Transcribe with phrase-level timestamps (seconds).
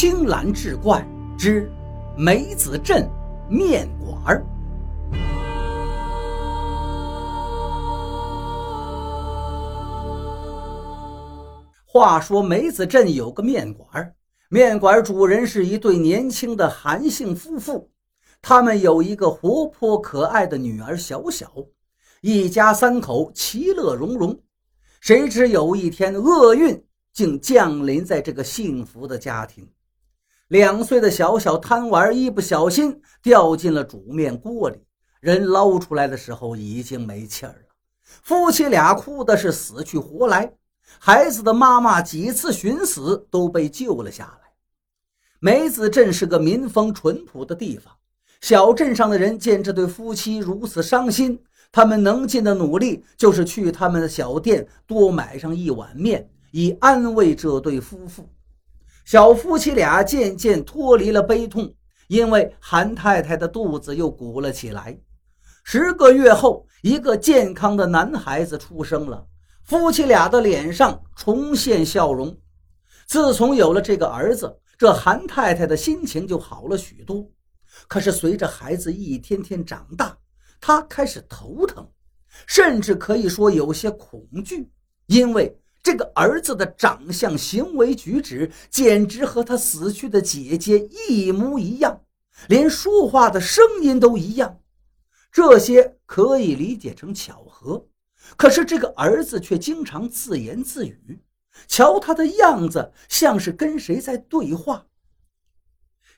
[0.00, 1.06] 青蓝志怪
[1.36, 1.70] 之
[2.16, 3.06] 梅子镇
[3.50, 4.46] 面馆儿。
[11.84, 14.14] 话说梅子镇有个面馆儿，
[14.48, 17.90] 面馆主人是一对年轻的韩姓夫妇，
[18.40, 21.52] 他们有一个活泼可爱的女儿小小，
[22.22, 24.40] 一家三口其乐融融。
[25.02, 26.82] 谁知有一天，厄运
[27.12, 29.68] 竟降临在这个幸福的家庭。
[30.50, 34.80] 两岁的小小贪玩，一不小心掉进了煮面锅里，
[35.20, 37.74] 人捞出来的时候已经没气儿了。
[38.02, 40.52] 夫妻俩哭的是死去活来。
[40.98, 44.50] 孩子的妈妈几次寻死都被救了下来。
[45.38, 47.94] 梅子镇是个民风淳朴的地方，
[48.40, 58.28] 小镇上的人见这对夫妻如此伤心，他们能尽的努力就是去他们的小店多买上一碗面，以安慰这对夫妇。
[59.10, 61.74] 小夫妻俩渐渐脱离了悲痛，
[62.06, 64.96] 因为韩太太的肚子又鼓了起来。
[65.64, 69.26] 十个月后，一个健康的男孩子出生了。
[69.64, 72.38] 夫妻俩的脸上重现笑容。
[73.04, 77.28] 自从有了这个儿子，这韩太太的心情就好了许多。
[77.88, 80.16] 可是随着孩子一天天长大，
[80.60, 81.84] 她开始头疼，
[82.46, 84.70] 甚至可以说有些恐惧，
[85.06, 92.02] 因为这个儿子的长相、行为举止简直和他死去的姐姐一模一样，
[92.48, 94.60] 连说话的声音都一样。
[95.32, 97.86] 这些可以理解成巧合。
[98.36, 101.20] 可是这个儿子却经常自言自语，
[101.66, 104.86] 瞧他的样子，像是跟谁在对话。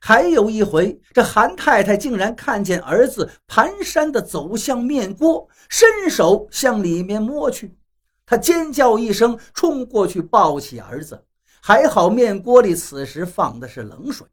[0.00, 7.76] 还有一回，这韩太太竟然看见儿子蹒跚地走向面锅，伸手向里面摸去。
[8.24, 11.24] 他尖叫一声，冲过去抱起儿子。
[11.64, 14.26] 还好面锅里此时放的是冷水，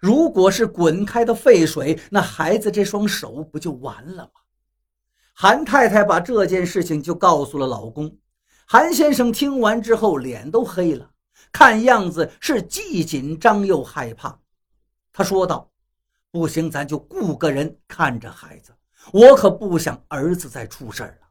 [0.00, 4.30] 如果是滚开的沸水，那孩子这双手不就完了吗？
[5.34, 8.16] 韩太太把这件事情就告诉了老公，
[8.64, 11.10] 韩先生听完之后脸都黑了，
[11.50, 14.38] 看样子是既紧张又害怕。
[15.12, 15.68] 他说道
[16.30, 18.72] ：“不行，咱就雇个人看着孩子，
[19.12, 21.25] 我可不想儿子再出事儿了。”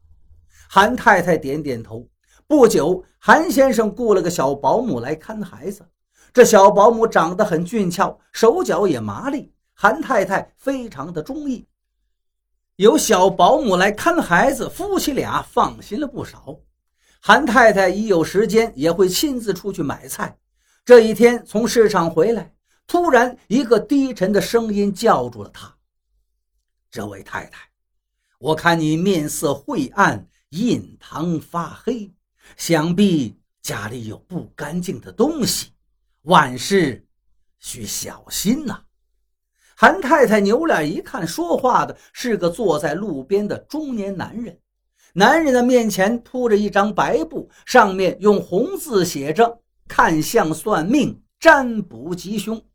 [0.70, 2.08] 韩太太点点头。
[2.48, 5.86] 不久，韩先生雇了个小保姆来看孩子。
[6.32, 11.68] 这小保姆长得很俊俏，手脚也麻利，韩太太非常的中意。
[12.76, 16.58] 有小保姆来看孩子，夫妻俩放心了不少。
[17.22, 20.38] 韩太太一有时间也会亲自出去买菜。
[20.84, 22.54] 这一天从市场回来，
[22.86, 25.74] 突然一个低沉的声音叫住了她
[26.92, 27.62] ：“这位太太，
[28.38, 32.10] 我看你面色晦暗，印堂发黑，
[32.56, 35.72] 想必家里有不干净的东西，
[36.22, 37.06] 万事
[37.60, 38.82] 需小心呐。”
[39.76, 44.58] 韩太太扭脸一看，说话的是个坐在路边的中年男人。
[45.14, 52.66] 男人的面前铺着一张白布，上面用红字写着“看相算命，占卜吉凶”。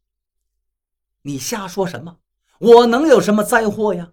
[1.22, 2.18] 你瞎说什么？
[2.58, 4.12] 我能有什么灾祸呀？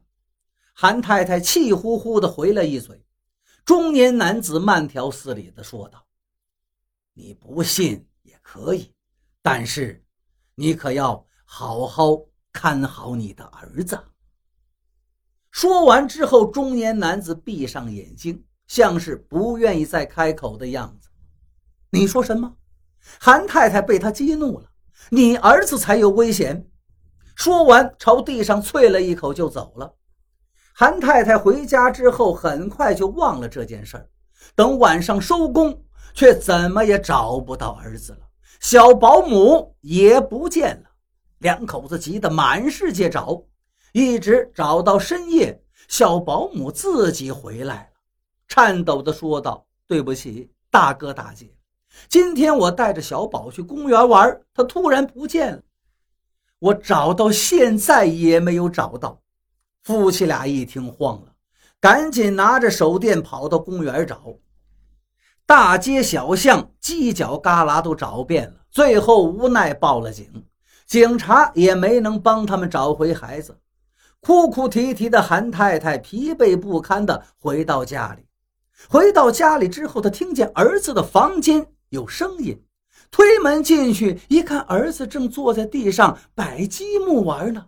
[0.73, 3.03] 韩太太气呼呼地回了一嘴。
[3.67, 6.03] 中年男子慢条斯理地说道
[7.13, 8.91] ：“你不信也可以，
[9.41, 10.03] 但是
[10.55, 12.17] 你可要好好。”
[12.53, 13.99] 看好你的儿子。
[15.51, 21.07] 说完之后，中年男子闭上眼睛，像是不愿意再开口的样子。
[21.91, 22.57] 你说什么？
[23.19, 24.71] 韩太太被他激怒了。
[25.11, 26.67] 你儿子才有危险。
[27.35, 29.95] 说完，朝地上啐了一口就走了。
[30.79, 34.07] 韩太太回家之后，很快就忘了这件事儿。
[34.53, 35.83] 等晚上收工，
[36.13, 38.19] 却怎么也找不到儿子了，
[38.59, 40.89] 小保姆也不见了。
[41.39, 43.41] 两口子急得满世界找，
[43.91, 47.87] 一直找到深夜，小保姆自己回来了，
[48.47, 51.51] 颤抖地说道：“对不起，大哥大姐，
[52.07, 55.61] 今天我带着小宝去公园玩，他突然不见了，
[56.59, 59.19] 我找到现在也没有找到。”
[59.87, 61.27] 夫妻俩一听慌了，
[61.79, 64.21] 赶紧拿着手电跑到公园找，
[65.45, 70.43] 大街小巷、犄角旮旯都找遍了，最后无奈报了警。
[70.85, 73.57] 警察也没能帮他们找回孩子，
[74.19, 78.25] 哭哭啼啼的韩太太疲惫不堪地回到家里。
[78.89, 82.61] 回到家里之后，她听见儿子的房间有声音，
[83.09, 87.67] 推门进去一看，儿子正坐在地上摆积木玩呢。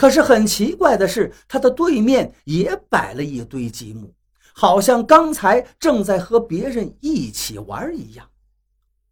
[0.00, 4.14] 可是很奇怪的是，他的对面也摆了一堆积木，
[4.54, 8.26] 好像刚才正在和别人一起玩一样。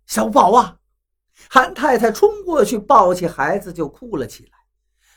[0.06, 0.78] 小宝啊！
[1.50, 4.52] 韩太太冲过去抱起孩子就哭了起来。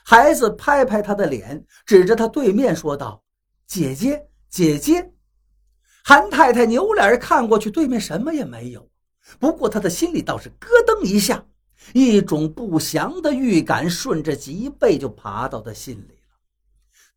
[0.03, 3.23] 孩子拍拍他的脸，指着他对面说道
[3.65, 5.13] ：“姐姐，姐姐。”
[6.03, 8.89] 韩太太扭脸看过去，对面什么也没有。
[9.39, 11.45] 不过他的心里倒是咯噔一下，
[11.93, 16.37] 一种不祥的预感顺着脊背就爬到他心里了。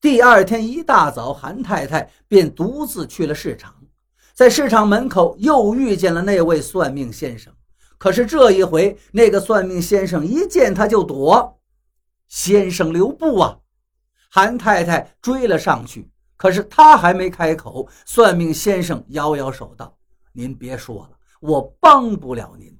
[0.00, 3.74] 第二天一大早，韩太太便独自去了市场，
[4.34, 7.52] 在市场门口又遇见了那位算命先生。
[7.96, 11.58] 可是这一回，那个算命先生一见他就躲。
[12.28, 13.58] 先生留步啊！
[14.28, 19.96] 韩太太追了上去，可是他还没开口，算命先生摇摇手道
[20.34, 21.10] ：“您别说了，
[21.40, 22.76] 我帮不了您。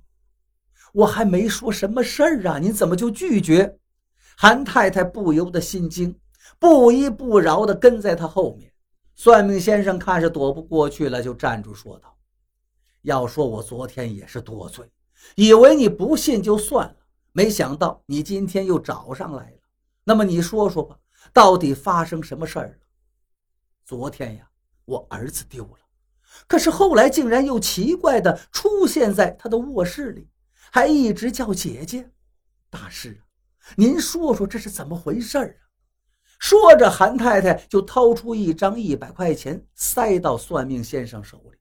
[0.94, 3.78] 我还没说什么事儿啊，您怎么就拒绝？”
[4.38, 6.16] 韩太太不由得心惊，
[6.58, 8.72] 不依不饶地跟在他后面。
[9.16, 12.16] 算命先生看是躲不过去了，就站住说道
[13.02, 14.88] ：“要说我昨天也是多嘴。”
[15.34, 16.96] 以为你不信就算了，
[17.32, 19.56] 没想到你今天又找上来了。
[20.04, 20.96] 那么你说说吧，
[21.32, 22.86] 到底发生什么事儿了？
[23.84, 24.48] 昨天呀，
[24.84, 25.78] 我儿子丢了，
[26.46, 30.28] 可是后来竟然又奇怪的出现在他的卧室里，
[30.74, 32.10] 还一直叫姐姐。
[32.68, 33.22] 大师，
[33.76, 35.54] 您说说这是怎么回事啊？
[36.40, 41.58] 说着，韩太太就掏出一张一百块钱，塞到算命先生手里。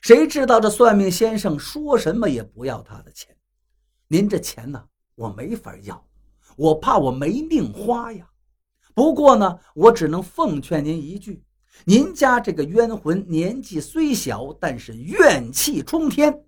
[0.00, 3.36] 谁知道这算命先生说什么也不要他的钱，
[4.08, 4.82] 您这钱呢，
[5.16, 6.02] 我没法要，
[6.56, 8.26] 我怕我没命花呀。
[8.94, 11.44] 不过呢，我只能奉劝您一句：
[11.84, 16.42] 您家这个冤魂年纪虽小，但是怨气冲天，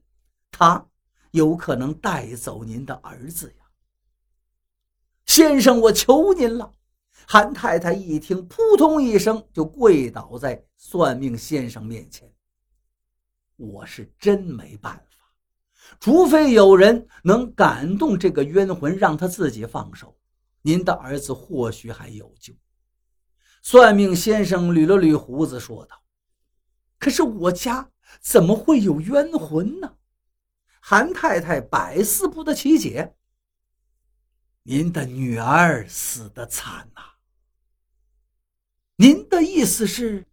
[0.50, 0.82] 他
[1.30, 3.64] 有可能带走您的儿子呀。
[5.26, 6.74] 先生，我求您了！
[7.26, 12.32] 韩太太一听，扑通一声就跪倒在算命先生面前。
[13.56, 15.26] 我是真没办法，
[16.00, 20.16] 除非有人能感动这个冤魂，让他自己放手，
[20.62, 22.54] 您的儿子或许还有救。
[23.60, 26.00] 算命先生捋了捋胡子，说道
[26.98, 27.90] ：“可是我家
[28.20, 29.96] 怎么会有冤魂呢？”
[30.90, 33.14] 韩太太百思不得其解。
[34.62, 37.02] 您的女儿死得惨呐，
[38.96, 40.24] 您的意思是？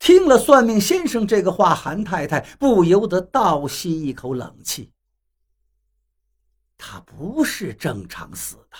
[0.00, 4.92] 听了算命先生这个话，韩太太不由得倒吸一口冷气。
[6.76, 8.76] 他不是正常死的。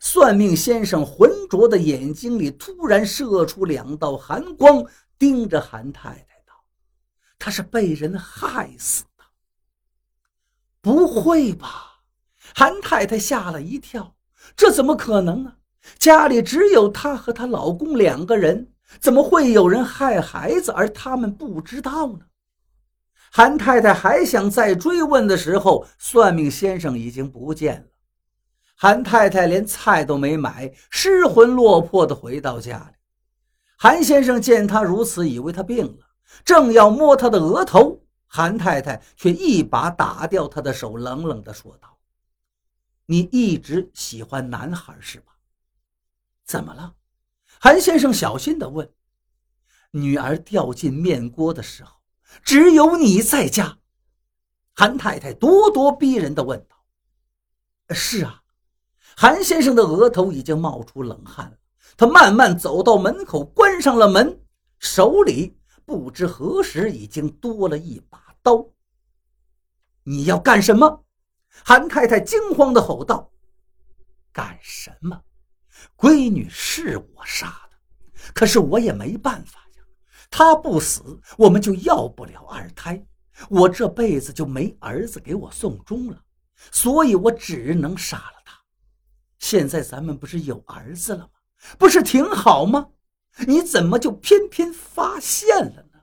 [0.00, 4.84] 算命先生浑浊的眼睛里突然射出两道寒光，
[5.16, 6.64] 盯着韩太太道
[7.38, 9.04] ：“他是被人害死。”
[10.80, 12.00] 不会吧？
[12.54, 14.14] 韩太太吓了一跳，
[14.56, 15.54] 这怎么可能呢？
[15.98, 18.72] 家里只有她和她老公两个人。
[18.98, 22.26] 怎么会有人害孩子，而他们不知道呢？
[23.30, 27.86] 韩太太还想再追问的时候，算命先生已经不见了。
[28.74, 32.96] 韩太太连菜都没买，失魂落魄地回到家里。
[33.76, 36.06] 韩先生见她如此，以为她病了，
[36.44, 41.98] 正要摸她的额头，韩太太却一把打掉他的手，冷冷地说道
[43.06, 45.32] ：“你一直喜欢男孩是吧？
[46.44, 46.94] 怎么了？”
[47.58, 48.88] 韩先生小心地问
[49.90, 51.96] ：“女儿掉进面锅的时候，
[52.44, 53.78] 只有你在家。”
[54.74, 56.76] 韩太太咄咄逼人地问道
[57.90, 58.44] ：“是啊。”
[59.16, 61.56] 韩先生的额头已经冒出冷汗了。
[61.96, 64.40] 他慢慢走到门口，关上了门，
[64.78, 65.58] 手里
[65.90, 68.64] 不知何时已经多了一把刀。
[70.06, 71.04] “你要干什么？”
[71.64, 73.28] 韩太太惊慌地吼道。
[74.32, 75.20] “干什么？”
[75.98, 77.76] 闺女是我杀的，
[78.32, 79.82] 可是我也没办法呀。
[80.30, 83.04] 她不死，我们就要不了二胎，
[83.48, 86.22] 我这辈子就没儿子给我送终了，
[86.70, 88.56] 所以我只能杀了她。
[89.40, 91.30] 现在咱们不是有儿子了吗？
[91.76, 92.86] 不是挺好吗？
[93.46, 96.00] 你怎么就偏偏发现了呢？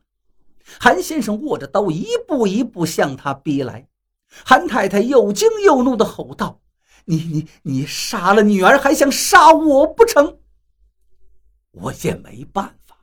[0.80, 3.88] 韩先生握着刀，一步一步向他逼来。
[4.28, 6.62] 韩太太又惊又怒地吼道。
[7.06, 10.40] 你你你杀了女儿，还想杀我不成？
[11.72, 12.98] 我也没办法，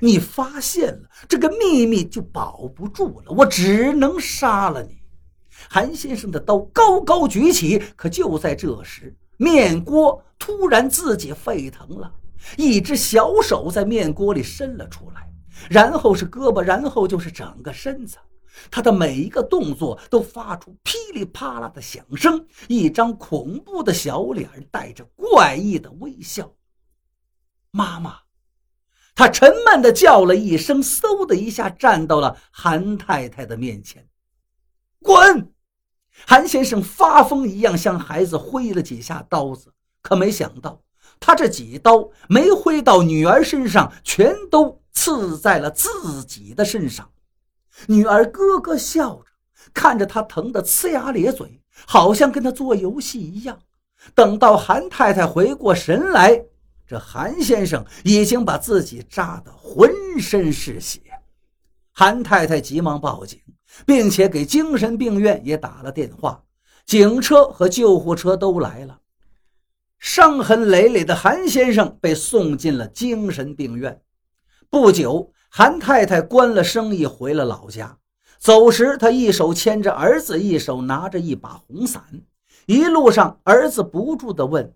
[0.00, 5.02] 你发现了这个秘密就保不住了，我只能杀了你。
[5.68, 12.12] 韩先生的刀高高举起，可就在这时，面锅突然自己沸腾了，
[12.56, 15.30] 一只小手在面锅里伸了出来，
[15.68, 18.16] 然后是胳膊，然后就是整个身子。
[18.70, 26.52] 他的每一个动作都发出噼里啪啦的响声，一张恐怖的小脸带着怪异的微笑。
[27.70, 28.18] 妈妈，
[29.14, 34.06] 他沉闷地叫了一声，嗖的一下站到了韩太太的面前。
[35.00, 35.52] 滚！
[36.26, 40.82] 韩先生发疯一样向孩子挥了几下刀子，可没想到，
[41.20, 47.08] 他这几刀没挥到女儿身上，全都刺在了自己的身上。
[47.86, 49.24] 女儿咯咯笑着，
[49.72, 53.58] 看着他疼得呲牙咧嘴，好像跟他做游戏一样。
[54.14, 56.42] 等到韩太太回过神来，
[56.86, 61.00] 这韩先生已经把自己扎得浑身是血。
[61.92, 63.38] 韩太太急忙报警，
[63.84, 66.42] 并且给精神病院也打了电话，
[66.86, 68.98] 警车和救护车都来了。
[70.00, 74.00] 伤痕累累的韩先生被送进了精神病院。
[74.70, 77.98] 不久，韩太太关了生意，回了老家。
[78.38, 82.02] 走时，她一手牵着儿子，一手拿着一把红伞。
[82.64, 84.74] 一路上，儿子不住地问：“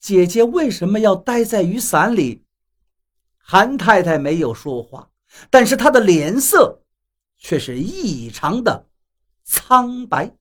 [0.00, 2.44] 姐姐为什么要待在雨伞里？”
[3.38, 5.08] 韩太太没有说话，
[5.50, 6.80] 但是她的脸色
[7.38, 8.86] 却是异常的
[9.44, 10.34] 苍白。